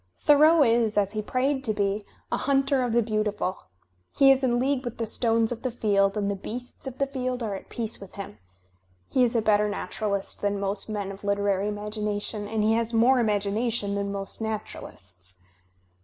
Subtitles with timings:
[0.19, 3.65] Thoreau is, as he prayed to be, a "hunter of the beautiful."
[4.17, 7.05] He is in league with the stones of the field, and the beasts of the
[7.05, 8.39] field are at peace with him.
[9.11, 13.19] He is a better naturalist than most men of literary imagination, and he has more
[13.19, 15.35] imagination than most naturalists.